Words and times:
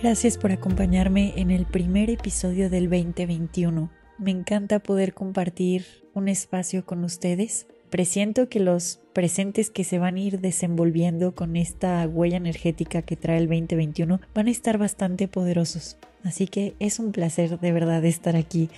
Gracias 0.00 0.38
por 0.38 0.52
acompañarme 0.52 1.32
en 1.38 1.50
el 1.50 1.66
primer 1.66 2.08
episodio 2.08 2.70
del 2.70 2.88
2021. 2.88 3.90
Me 4.18 4.30
encanta 4.30 4.78
poder 4.78 5.12
compartir 5.12 5.86
un 6.14 6.28
espacio 6.28 6.86
con 6.86 7.02
ustedes. 7.02 7.66
Presiento 7.90 8.48
que 8.48 8.60
los 8.60 9.00
presentes 9.12 9.70
que 9.70 9.82
se 9.82 9.98
van 9.98 10.14
a 10.14 10.20
ir 10.20 10.38
desenvolviendo 10.38 11.34
con 11.34 11.56
esta 11.56 12.06
huella 12.06 12.36
energética 12.36 13.02
que 13.02 13.16
trae 13.16 13.38
el 13.38 13.48
2021 13.48 14.20
van 14.36 14.46
a 14.46 14.50
estar 14.52 14.78
bastante 14.78 15.26
poderosos. 15.26 15.96
Así 16.22 16.46
que 16.46 16.76
es 16.78 17.00
un 17.00 17.10
placer 17.10 17.58
de 17.58 17.72
verdad 17.72 18.04
estar 18.04 18.36
aquí 18.36 18.70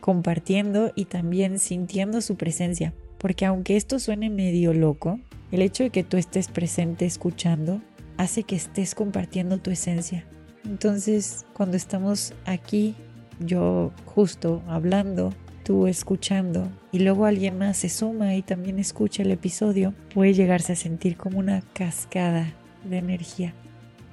compartiendo 0.00 0.92
y 0.94 1.06
también 1.06 1.58
sintiendo 1.58 2.20
su 2.20 2.36
presencia. 2.36 2.92
Porque 3.16 3.46
aunque 3.46 3.78
esto 3.78 3.98
suene 3.98 4.28
medio 4.28 4.74
loco, 4.74 5.20
el 5.52 5.62
hecho 5.62 5.84
de 5.84 5.90
que 5.90 6.04
tú 6.04 6.18
estés 6.18 6.48
presente 6.48 7.06
escuchando 7.06 7.80
hace 8.18 8.42
que 8.42 8.56
estés 8.56 8.94
compartiendo 8.94 9.56
tu 9.56 9.70
esencia 9.70 10.26
entonces, 10.64 11.46
cuando 11.52 11.76
estamos 11.76 12.34
aquí, 12.44 12.94
yo 13.38 13.92
justo 14.04 14.62
hablando, 14.68 15.32
tú 15.64 15.86
escuchando, 15.86 16.68
y 16.92 17.00
luego 17.00 17.26
alguien 17.26 17.58
más 17.58 17.78
se 17.78 17.88
suma 17.88 18.34
y 18.34 18.42
también 18.42 18.78
escucha 18.78 19.22
el 19.22 19.30
episodio, 19.30 19.94
puede 20.14 20.34
llegarse 20.34 20.72
a 20.72 20.76
sentir 20.76 21.16
como 21.16 21.38
una 21.38 21.62
cascada 21.72 22.52
de 22.84 22.98
energía. 22.98 23.54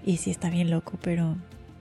Y 0.06 0.18
sí 0.18 0.32
está 0.32 0.50
bien 0.50 0.70
loco, 0.70 0.94
pero, 1.02 1.36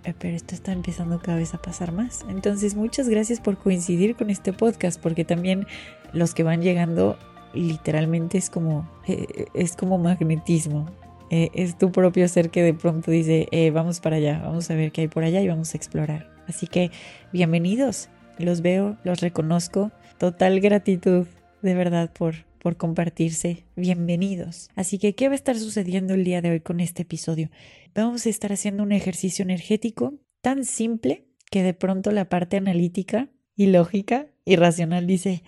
eh, 0.05 0.15
pero 0.19 0.35
esto 0.35 0.55
está 0.55 0.73
empezando 0.73 1.21
cada 1.21 1.39
vez 1.39 1.55
a 1.55 1.63
pasar 1.63 1.93
más. 1.93 2.25
Entonces, 2.29 2.75
muchas 2.75 3.09
gracias 3.09 3.41
por 3.41 3.59
coincidir 3.59 4.17
con 4.17 4.31
este 4.31 4.53
podcast, 4.53 5.01
porque 5.01 5.25
también 5.25 5.67
los 6.13 6.35
que 6.35 6.43
van 6.43 6.63
llegando 6.63 7.19
literalmente 7.55 8.39
es 8.39 8.51
como, 8.51 8.91
eh, 9.07 9.47
es 9.55 9.77
como 9.77 9.99
magnetismo. 9.99 10.87
Eh, 11.31 11.51
es 11.55 11.77
tu 11.77 11.91
propio 11.91 12.29
ser 12.29 12.51
que 12.51 12.63
de 12.63 12.75
pronto 12.75 13.11
dice, 13.11 13.49
eh, 13.51 13.71
vamos 13.71 14.01
para 14.01 14.17
allá, 14.17 14.41
vamos 14.45 14.71
a 14.71 14.75
ver 14.75 14.93
qué 14.93 15.03
hay 15.03 15.09
por 15.09 15.25
allá 15.25 15.41
y 15.41 15.49
vamos 15.49 15.75
a 15.75 15.77
explorar. 15.77 16.31
Así 16.47 16.69
que 16.69 16.91
bienvenidos, 17.33 18.09
los 18.39 18.61
veo, 18.61 18.97
los 19.03 19.21
reconozco, 19.21 19.91
total 20.19 20.61
gratitud 20.61 21.27
de 21.63 21.75
verdad 21.75 22.13
por, 22.13 22.47
por 22.61 22.77
compartirse, 22.77 23.65
bienvenidos. 23.75 24.69
Así 24.77 24.99
que, 24.99 25.17
¿qué 25.17 25.29
va 25.29 25.33
a 25.33 25.37
estar 25.37 25.59
sucediendo 25.59 26.15
el 26.15 26.23
día 26.23 26.43
de 26.43 26.51
hoy 26.51 26.61
con 26.61 26.79
este 26.79 27.03
episodio? 27.03 27.51
Vamos 27.95 28.27
a 28.27 28.29
estar 28.29 28.53
haciendo 28.53 28.85
un 28.85 28.93
ejercicio 28.93 29.43
energético 29.43 30.15
tan 30.43 30.65
simple 30.65 31.27
que 31.51 31.65
de 31.65 31.75
pronto 31.75 32.13
la 32.13 32.29
parte 32.29 32.57
analítica 32.57 33.29
y 33.57 33.67
lógica 33.67 34.29
y 34.45 34.55
racional 34.55 35.09
dice, 35.09 35.43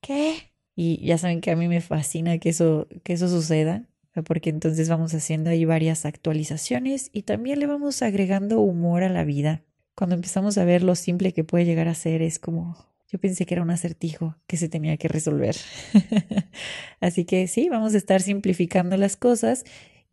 ¿qué? 0.00 0.52
Y 0.76 1.04
ya 1.04 1.18
saben 1.18 1.40
que 1.40 1.50
a 1.50 1.56
mí 1.56 1.66
me 1.66 1.80
fascina 1.80 2.38
que 2.38 2.50
eso, 2.50 2.86
que 3.02 3.14
eso 3.14 3.28
suceda 3.28 3.88
porque 4.22 4.50
entonces 4.50 4.88
vamos 4.88 5.12
haciendo 5.14 5.50
ahí 5.50 5.64
varias 5.64 6.06
actualizaciones 6.06 7.10
y 7.12 7.22
también 7.22 7.58
le 7.58 7.66
vamos 7.66 8.02
agregando 8.02 8.60
humor 8.60 9.02
a 9.02 9.08
la 9.08 9.24
vida. 9.24 9.62
Cuando 9.94 10.14
empezamos 10.14 10.58
a 10.58 10.64
ver 10.64 10.82
lo 10.82 10.94
simple 10.94 11.32
que 11.32 11.44
puede 11.44 11.64
llegar 11.64 11.88
a 11.88 11.94
ser, 11.94 12.22
es 12.22 12.38
como, 12.38 12.76
yo 13.08 13.18
pensé 13.18 13.46
que 13.46 13.54
era 13.54 13.62
un 13.62 13.70
acertijo 13.70 14.36
que 14.46 14.56
se 14.56 14.68
tenía 14.68 14.96
que 14.96 15.08
resolver. 15.08 15.56
Así 17.00 17.24
que 17.24 17.46
sí, 17.48 17.68
vamos 17.68 17.94
a 17.94 17.98
estar 17.98 18.22
simplificando 18.22 18.96
las 18.96 19.16
cosas 19.16 19.64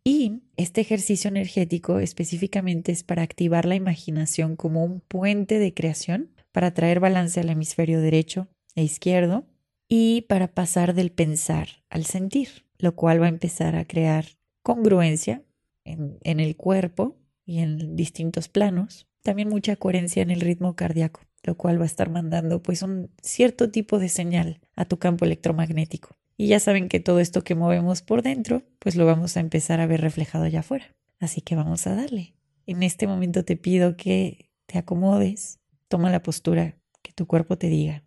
y 0.04 0.42
este 0.58 0.82
ejercicio 0.82 1.28
energético 1.28 2.00
específicamente 2.00 2.92
es 2.92 3.04
para 3.04 3.22
activar 3.22 3.66
la 3.66 3.76
imaginación 3.76 4.56
como 4.56 4.84
un 4.84 5.00
puente 5.02 5.60
de 5.60 5.74
creación, 5.74 6.32
para 6.52 6.74
traer 6.74 7.00
balance 7.00 7.40
al 7.40 7.50
hemisferio 7.50 8.02
derecho 8.02 8.48
e 8.76 8.84
izquierdo 8.84 9.46
y 9.88 10.22
para 10.22 10.48
pasar 10.48 10.96
del 10.96 11.12
pensar 11.12 11.84
al 11.90 12.06
sentir 12.06 12.66
lo 12.82 12.96
cual 12.96 13.22
va 13.22 13.28
a 13.28 13.30
empezar 13.30 13.76
a 13.76 13.86
crear 13.86 14.26
congruencia 14.64 15.44
en, 15.84 16.40
el 16.40 16.56
cuerpo 16.56 17.18
y 17.46 17.60
en 17.60 17.96
distintos 17.96 18.50
planos. 18.50 19.08
También 19.24 19.50
mucha 19.50 19.76
coherencia 19.76 20.22
en 20.22 20.32
el 20.32 20.42
ritmo 20.42 20.76
cardíaco, 20.76 21.22
lo 21.44 21.56
cual 21.56 21.80
va 21.80 21.84
a 21.84 21.88
estar 21.88 22.10
mandando 22.10 22.62
pues 22.62 22.82
un 22.82 23.12
cierto 23.22 23.70
tipo 23.72 24.00
de 24.00 24.10
señal 24.10 24.60
a 24.76 24.86
tu 24.86 24.98
campo 24.98 25.26
electromagnético. 25.26 26.16
Y 26.38 26.48
ya 26.48 26.60
saben 26.60 26.90
que 26.90 27.00
todo 27.00 27.20
esto 27.20 27.44
que 27.44 27.54
movemos 27.54 28.02
por 28.02 28.24
dentro, 28.24 28.64
pues 28.80 28.96
lo 28.96 29.06
vamos 29.06 29.38
a 29.38 29.42
empezar 29.42 29.80
a 29.80 29.86
ver 29.86 30.02
reflejado 30.02 30.46
allá 30.46 30.62
afuera. 30.62 30.96
Así 31.20 31.42
que 31.42 31.56
vamos 31.56 31.86
a 31.86 31.96
darle. 31.96 32.34
En 32.66 32.82
este 32.82 33.06
momento 33.06 33.46
te 33.46 33.58
pido 33.58 33.96
que 33.96 34.50
te 34.66 34.80
acomodes, 34.80 35.60
toma 35.88 36.10
la 36.10 36.24
postura 36.24 36.78
que 37.04 37.14
tu 37.14 37.28
cuerpo 37.28 37.58
te 37.58 37.68
diga. 37.68 38.04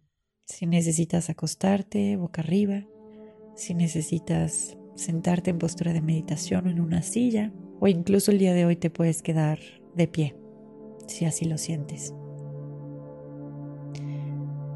Si 0.47 0.67
necesitas 0.67 1.31
acostarte 1.31 2.17
boca 2.17 2.43
arriba, 2.43 2.85
si 3.55 3.75
necesitas 3.75 4.77
sentarte 4.95 5.51
en 5.51 5.59
postura 5.59 5.93
de 5.93 6.01
meditación 6.01 6.67
o 6.67 6.71
en 6.71 6.81
una 6.81 7.03
silla, 7.03 7.53
o 7.81 7.89
incluso 7.89 8.31
el 8.31 8.39
día 8.39 8.55
de 8.55 8.65
hoy 8.65 8.77
te 8.77 8.91
puedes 8.91 9.23
quedar 9.23 9.59
de 9.95 10.09
pie, 10.09 10.37
si 11.07 11.25
así 11.25 11.45
lo 11.45 11.59
sientes. 11.59 12.15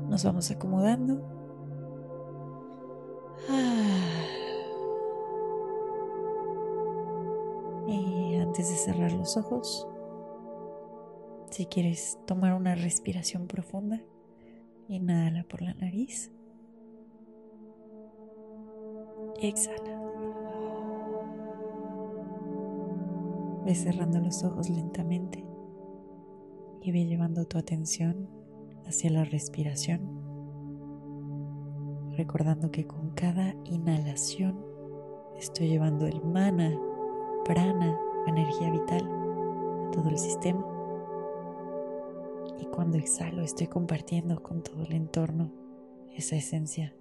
Nos 0.09 0.25
vamos 0.25 0.51
acomodando. 0.51 1.23
Y 7.91 8.35
antes 8.35 8.69
de 8.69 8.77
cerrar 8.77 9.13
los 9.13 9.39
ojos, 9.39 9.89
si 11.51 11.65
quieres 11.65 12.19
tomar 12.27 12.53
una 12.53 12.75
respiración 12.75 13.47
profunda, 13.47 14.03
inhala 14.89 15.45
por 15.45 15.63
la 15.63 15.73
nariz. 15.73 16.31
Exhala. 19.41 20.03
Ve 23.65 23.73
cerrando 23.77 24.19
los 24.19 24.43
ojos 24.43 24.69
lentamente 24.69 25.47
y 26.83 26.91
ve 26.91 27.07
llevando 27.07 27.45
tu 27.45 27.57
atención 27.57 28.29
hacia 28.85 29.11
la 29.11 29.23
respiración, 29.23 30.01
recordando 32.17 32.73
que 32.73 32.89
con 32.89 33.11
cada 33.11 33.55
inhalación 33.63 34.59
estoy 35.39 35.69
llevando 35.69 36.09
el 36.09 36.21
mana, 36.25 36.77
prana, 37.45 37.97
energía 38.27 38.73
vital 38.73 39.05
a 39.07 39.91
todo 39.93 40.09
el 40.09 40.19
sistema. 40.19 40.67
Y 42.59 42.67
cuando 42.67 42.99
exhalo 42.99 43.43
estoy 43.43 43.69
compartiendo 43.69 44.43
con 44.43 44.65
todo 44.65 44.83
el 44.83 44.95
entorno 44.95 45.53
esa 46.17 46.35
esencia 46.35 46.98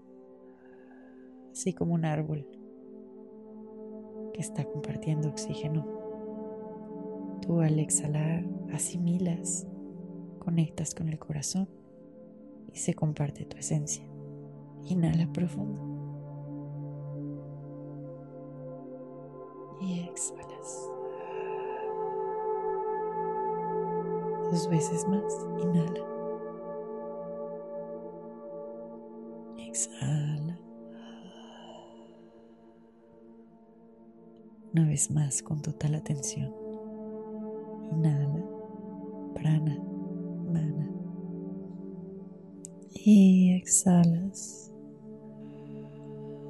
así 1.57 1.73
como 1.73 1.95
un 1.95 2.05
árbol 2.05 2.45
que 4.31 4.41
está 4.41 4.63
compartiendo 4.63 5.27
oxígeno. 5.27 5.87
Tú 7.41 7.61
al 7.61 7.79
exhalar 7.79 8.45
asimilas, 8.71 9.65
conectas 10.37 10.93
con 10.93 11.09
el 11.09 11.17
corazón 11.17 11.67
y 12.71 12.77
se 12.77 12.93
comparte 12.93 13.43
tu 13.45 13.57
esencia. 13.57 14.05
Inhala 14.83 15.33
profundo. 15.33 15.81
Y 19.81 20.01
exhalas. 20.01 20.91
Dos 24.51 24.69
veces 24.69 25.07
más. 25.07 25.47
Inhala. 25.59 26.05
Exhala. 29.57 30.16
Una 34.77 34.89
vez 34.89 35.09
más 35.09 35.41
con 35.41 35.59
total 35.59 35.95
atención. 35.95 36.53
Inhala, 37.93 38.45
prana, 39.33 39.75
mana. 40.53 40.87
Y 42.93 43.55
exhalas. 43.55 44.71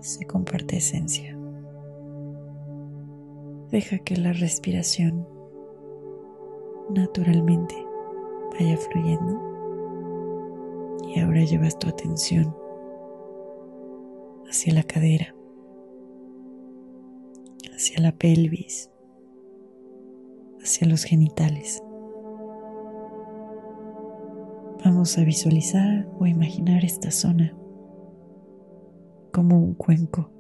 Se 0.01 0.25
comparte 0.25 0.75
esencia. 0.75 1.37
Deja 3.71 3.97
que 3.99 4.17
la 4.17 4.33
respiración 4.33 5.25
naturalmente 6.89 7.75
vaya 8.59 8.75
fluyendo. 8.75 9.39
Y 11.07 11.21
ahora 11.21 11.45
llevas 11.45 11.79
tu 11.79 11.87
atención 11.87 12.53
hacia 14.49 14.73
la 14.73 14.83
cadera 14.83 15.36
hacia 17.77 18.01
la 18.01 18.11
pelvis, 18.11 18.89
hacia 20.63 20.87
los 20.87 21.03
genitales. 21.03 21.83
Vamos 24.83 25.15
a 25.19 25.23
visualizar 25.23 26.09
o 26.17 26.25
imaginar 26.25 26.83
esta 26.83 27.11
zona 27.11 27.55
como 29.31 29.59
un 29.59 29.75
cuenco 29.75 30.31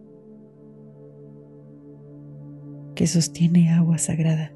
que 2.95 3.05
sostiene 3.05 3.71
agua 3.71 3.99
sagrada. 3.99 4.51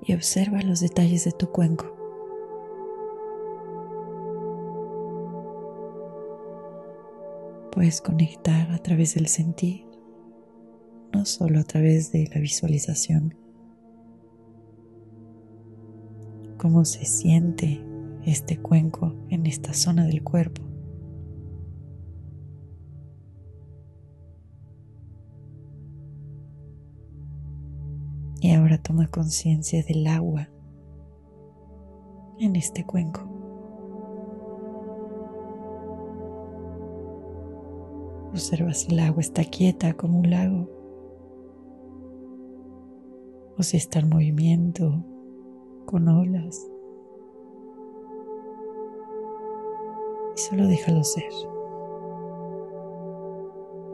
Y 0.00 0.14
observa 0.14 0.62
los 0.62 0.80
detalles 0.80 1.26
de 1.26 1.32
tu 1.32 1.50
cuenco. 1.52 1.94
Puedes 7.70 8.00
conectar 8.00 8.70
a 8.72 8.78
través 8.78 9.14
del 9.14 9.26
sentir, 9.28 9.91
no 11.12 11.24
solo 11.24 11.60
a 11.60 11.64
través 11.64 12.12
de 12.12 12.28
la 12.34 12.40
visualización. 12.40 13.34
cómo 16.62 16.84
se 16.84 17.04
siente 17.04 17.84
este 18.24 18.56
cuenco 18.56 19.16
en 19.30 19.46
esta 19.46 19.74
zona 19.74 20.06
del 20.06 20.22
cuerpo. 20.22 20.62
Y 28.40 28.52
ahora 28.52 28.80
toma 28.80 29.08
conciencia 29.08 29.82
del 29.82 30.06
agua 30.06 30.48
en 32.38 32.54
este 32.54 32.86
cuenco. 32.86 33.22
Observa 38.30 38.72
si 38.72 38.92
el 38.92 39.00
agua 39.00 39.20
está 39.20 39.42
quieta 39.42 39.94
como 39.94 40.20
un 40.20 40.30
lago 40.30 40.81
o 43.58 43.62
si 43.62 43.76
está 43.76 43.98
en 44.00 44.08
movimiento 44.08 45.04
con 45.86 46.08
olas. 46.08 46.68
Y 50.34 50.40
solo 50.40 50.66
déjalo 50.66 51.04
ser, 51.04 51.30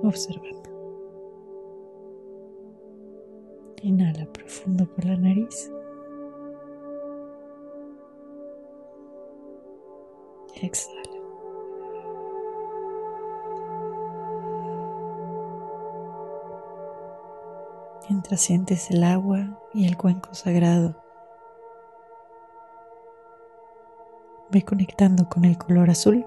observando. 0.02 0.58
Inhala 3.82 4.26
profundo 4.32 4.86
por 4.86 5.04
la 5.04 5.16
nariz. 5.16 5.72
Exhala. 10.60 11.07
Mientras 18.08 18.40
sientes 18.40 18.90
el 18.90 19.04
agua 19.04 19.60
y 19.74 19.86
el 19.86 19.96
cuenco 19.96 20.34
sagrado 20.34 21.08
Ve 24.50 24.62
conectando 24.62 25.28
con 25.28 25.44
el 25.44 25.58
color 25.58 25.90
azul. 25.90 26.24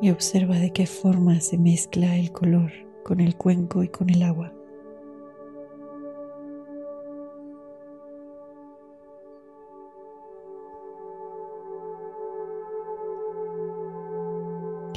Y 0.00 0.10
observa 0.10 0.56
de 0.56 0.72
qué 0.72 0.86
forma 0.86 1.40
se 1.40 1.58
mezcla 1.58 2.16
el 2.16 2.32
color 2.32 2.72
con 3.04 3.20
el 3.20 3.36
cuenco 3.36 3.82
y 3.82 3.88
con 3.88 4.08
el 4.08 4.22
agua. 4.22 4.52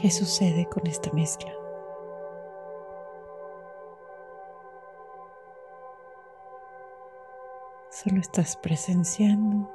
¿Qué 0.06 0.12
sucede 0.12 0.68
con 0.72 0.86
esta 0.86 1.12
mezcla? 1.14 1.52
Solo 7.90 8.20
estás 8.20 8.56
presenciando. 8.58 9.68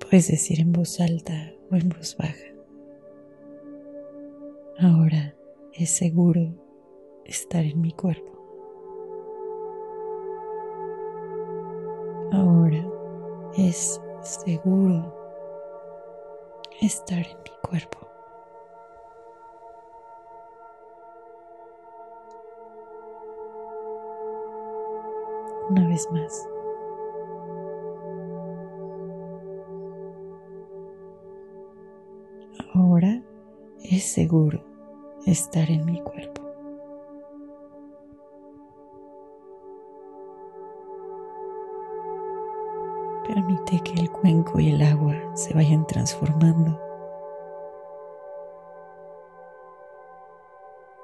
Puedes 0.00 0.28
decir 0.28 0.58
en 0.58 0.72
voz 0.72 1.00
alta 1.00 1.52
o 1.70 1.76
en 1.76 1.90
voz 1.90 2.16
baja. 2.16 2.34
Ahora 4.78 5.34
es 5.74 5.90
seguro 5.90 6.54
estar 7.26 7.62
en 7.62 7.82
mi 7.82 7.92
cuerpo. 7.92 8.41
Ahora 12.32 12.82
es 13.56 14.00
seguro 14.22 15.14
estar 16.80 17.18
en 17.18 17.38
mi 17.38 17.50
cuerpo. 17.62 18.02
una 25.72 25.88
vez 25.88 26.06
más. 26.12 26.48
Ahora 32.74 33.22
es 33.82 34.04
seguro 34.04 34.62
estar 35.26 35.70
en 35.70 35.84
mi 35.84 36.00
cuerpo. 36.02 36.41
Permite 43.32 43.80
que 43.80 43.94
el 43.94 44.10
cuenco 44.10 44.60
y 44.60 44.72
el 44.72 44.82
agua 44.82 45.14
se 45.34 45.54
vayan 45.54 45.86
transformando. 45.86 46.78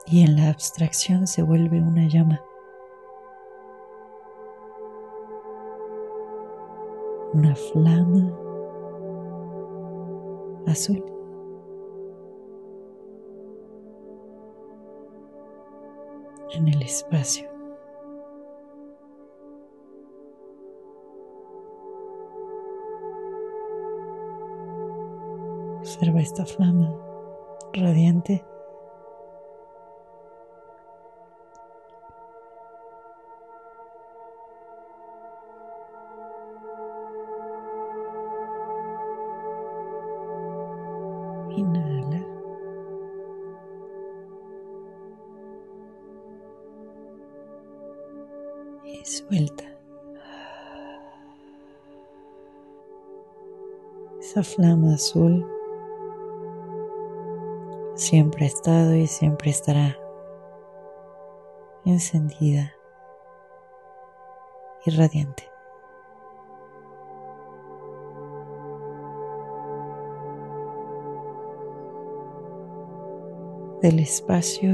Y 0.05 0.25
en 0.25 0.37
la 0.37 0.51
abstracción 0.51 1.27
se 1.27 1.43
vuelve 1.43 1.81
una 1.81 2.07
llama. 2.07 2.43
una 7.33 7.55
flama 7.55 8.33
azul. 10.67 11.05
en 16.55 16.69
el 16.69 16.83
espacio. 16.83 17.58
Observa 25.99 26.21
esta 26.21 26.47
flama 26.47 26.95
radiante 27.73 28.45
Inhala. 41.57 42.25
Y 48.85 49.05
suelta. 49.05 49.65
Esa 54.21 54.45
flama 54.45 54.95
azul 54.95 55.58
siempre 58.09 58.47
ha 58.47 58.49
estado 58.49 58.97
y 58.97 59.07
siempre 59.07 59.51
estará 59.51 59.99
encendida 61.85 62.73
y 64.87 64.91
radiante. 64.93 65.45
del 73.83 74.01
espacio 74.01 74.73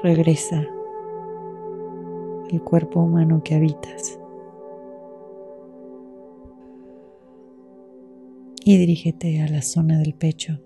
regresa 0.00 0.64
el 2.50 2.62
cuerpo 2.62 3.00
humano 3.00 3.42
que 3.42 3.56
habitas. 3.56 4.20
Y 8.64 8.76
dirígete 8.76 9.42
a 9.42 9.48
la 9.48 9.60
zona 9.60 9.98
del 9.98 10.14
pecho, 10.14 10.60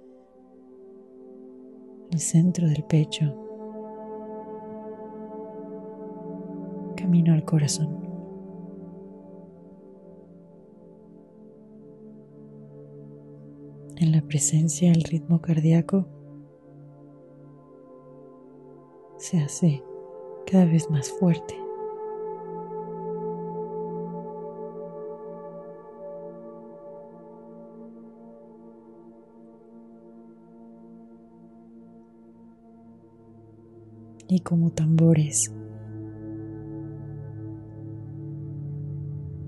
el 2.16 2.20
centro 2.20 2.66
del 2.66 2.82
pecho, 2.82 3.26
camino 6.96 7.34
al 7.34 7.44
corazón. 7.44 7.94
En 13.98 14.12
la 14.12 14.22
presencia 14.22 14.90
del 14.92 15.02
ritmo 15.02 15.42
cardíaco, 15.42 16.06
se 19.18 19.38
hace 19.40 19.84
cada 20.50 20.64
vez 20.64 20.88
más 20.90 21.10
fuerte. 21.10 21.65
Y 34.28 34.40
como 34.40 34.70
tambores. 34.70 35.52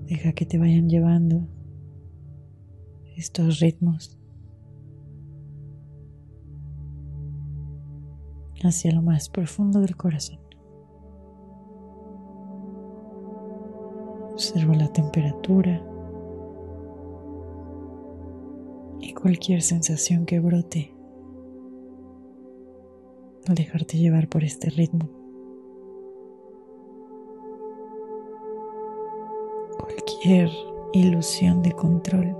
Deja 0.07 0.33
que 0.33 0.45
te 0.45 0.57
vayan 0.57 0.89
llevando 0.89 1.47
estos 3.15 3.59
ritmos 3.59 4.17
hacia 8.63 8.91
lo 8.93 9.01
más 9.01 9.29
profundo 9.29 9.81
del 9.81 9.95
corazón. 9.95 10.39
Observa 14.31 14.73
la 14.75 14.91
temperatura 14.91 15.83
y 19.01 19.13
cualquier 19.13 19.61
sensación 19.61 20.25
que 20.25 20.39
brote 20.39 20.98
al 23.49 23.55
dejarte 23.55 23.97
llevar 23.97 24.29
por 24.29 24.43
este 24.43 24.69
ritmo. 24.69 25.09
Cualquier 29.77 30.49
ilusión 30.93 31.63
de 31.63 31.71
control 31.71 32.37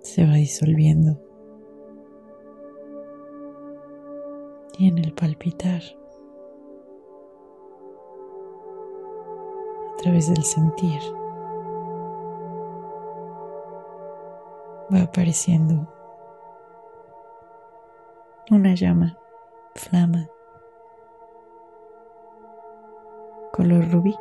se 0.00 0.24
va 0.24 0.34
disolviendo 0.34 1.20
y 4.78 4.88
en 4.88 4.98
el 4.98 5.12
palpitar 5.12 5.82
a 9.92 9.96
través 10.02 10.28
del 10.28 10.44
sentir 10.44 11.00
va 14.92 15.02
apareciendo 15.02 15.93
una 18.50 18.74
llama, 18.74 19.18
flama, 19.74 20.28
color 23.52 23.90
rubí. 23.90 24.14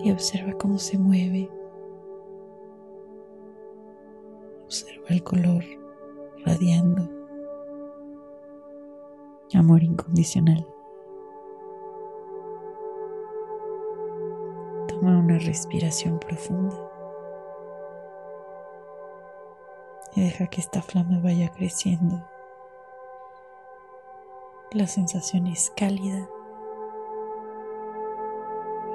Y 0.00 0.12
observa 0.12 0.52
cómo 0.52 0.78
se 0.78 0.96
mueve. 0.96 1.50
Observa 4.64 5.08
el 5.08 5.22
color 5.22 5.64
radiando. 6.46 7.08
Amor 9.54 9.82
incondicional. 9.82 10.64
Toma 14.88 15.18
una 15.18 15.38
respiración 15.38 16.18
profunda. 16.20 16.87
Deja 20.20 20.46
que 20.46 20.60
esta 20.60 20.82
flama 20.82 21.20
vaya 21.22 21.50
creciendo. 21.50 22.24
La 24.72 24.86
sensación 24.86 25.46
es 25.46 25.72
cálida 25.76 26.28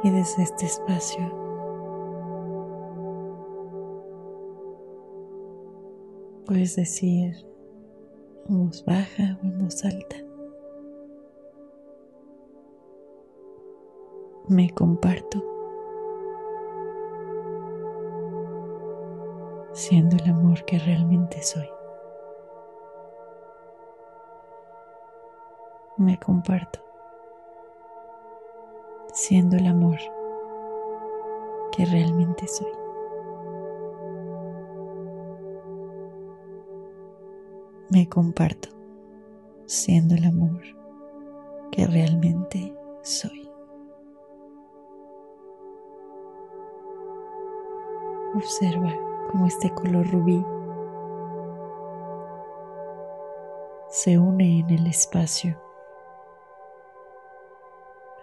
y 0.04 0.10
desde 0.10 0.44
este 0.44 0.66
espacio 0.66 1.44
puedes 6.46 6.76
decir 6.76 7.46
en 8.50 8.68
voz 8.68 8.84
baja 8.86 9.40
o 9.42 9.46
en 9.46 9.60
voz 9.64 9.84
alta. 9.86 10.18
Me 14.50 14.70
comparto. 14.72 15.53
Siendo 19.74 20.16
el 20.18 20.30
amor 20.30 20.64
que 20.66 20.78
realmente 20.78 21.42
soy. 21.42 21.70
Me 25.98 26.20
comparto 26.20 26.80
siendo 29.14 29.58
el 29.58 29.66
amor 29.68 29.98
que 31.72 31.86
realmente 31.86 32.48
soy. 32.48 32.72
Me 37.90 38.08
comparto 38.08 38.70
siendo 39.66 40.16
el 40.16 40.26
amor 40.26 40.62
que 41.72 41.88
realmente 41.88 42.76
soy. 43.02 43.50
Observa 48.36 49.13
como 49.32 49.48
este 49.48 49.70
color 49.72 50.10
rubí 50.12 50.44
se 53.94 54.18
une 54.18 54.60
en 54.60 54.70
el 54.72 54.88
espacio 54.88 55.56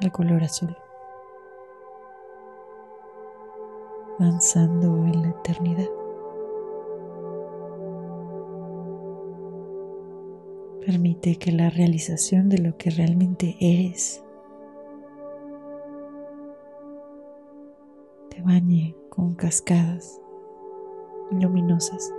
al 0.01 0.11
color 0.11 0.43
azul, 0.43 0.77
avanzando 4.19 5.05
en 5.07 5.23
la 5.23 5.29
eternidad. 5.29 5.89
Permite 10.85 11.37
que 11.37 11.53
la 11.53 11.71
realización 11.71 12.49
de 12.49 12.59
lo 12.59 12.77
que 12.77 12.91
realmente 12.91 13.57
eres 13.61 14.25
te 18.31 18.43
bañe 18.43 18.97
con 19.09 19.35
cascadas 19.35 20.20
luminosas. 21.31 22.13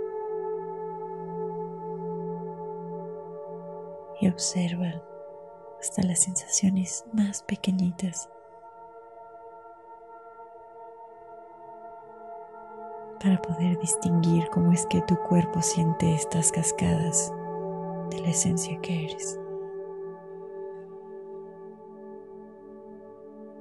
Y 4.20 4.28
observa 4.28 5.02
hasta 5.80 6.02
las 6.02 6.20
sensaciones 6.20 7.04
más 7.12 7.42
pequeñitas. 7.42 8.28
para 13.22 13.40
poder 13.40 13.78
distinguir 13.78 14.48
cómo 14.52 14.72
es 14.72 14.84
que 14.86 15.00
tu 15.02 15.16
cuerpo 15.16 15.62
siente 15.62 16.12
estas 16.12 16.50
cascadas 16.50 17.32
de 18.10 18.20
la 18.20 18.28
esencia 18.30 18.76
que 18.80 19.04
eres. 19.04 19.38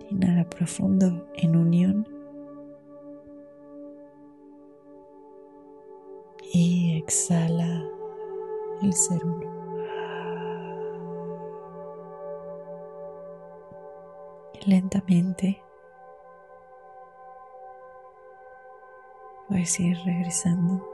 Inhala 0.09 0.49
profundo 0.49 1.27
en 1.35 1.55
unión 1.55 2.07
y 6.53 6.97
exhala 6.97 7.89
el 8.81 8.93
ser 8.93 9.23
uno. 9.25 9.49
Lentamente 14.65 15.61
puedes 19.47 19.79
ir 19.79 19.97
regresando, 20.05 20.85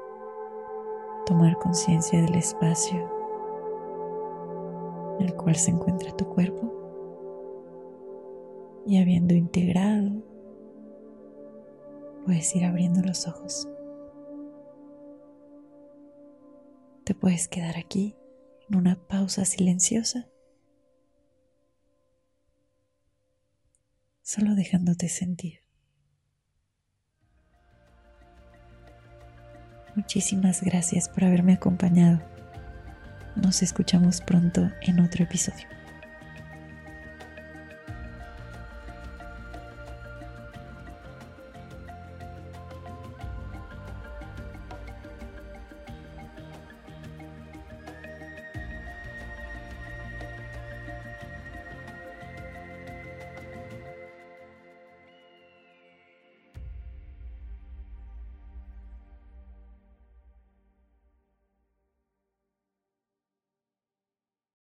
tomar 1.25 1.57
conciencia 1.57 2.21
del 2.21 2.35
espacio 2.35 2.97
en 5.19 5.25
el 5.25 5.35
cual 5.35 5.55
se 5.55 5.71
encuentra 5.71 6.15
tu 6.15 6.25
cuerpo 6.25 6.71
y 8.85 9.01
habiendo 9.01 9.33
integrado, 9.33 10.11
puedes 12.25 12.55
ir 12.55 12.63
abriendo 12.63 13.01
los 13.01 13.27
ojos. 13.27 13.67
Te 17.07 17.15
puedes 17.15 17.47
quedar 17.47 17.77
aquí 17.77 18.17
en 18.69 18.75
una 18.75 18.97
pausa 19.07 19.45
silenciosa, 19.45 20.27
solo 24.21 24.55
dejándote 24.55 25.07
sentir. 25.07 25.61
Muchísimas 29.95 30.61
gracias 30.61 31.07
por 31.07 31.23
haberme 31.23 31.53
acompañado. 31.53 32.21
Nos 33.37 33.63
escuchamos 33.63 34.19
pronto 34.19 34.69
en 34.81 34.99
otro 34.99 35.23
episodio. 35.23 35.65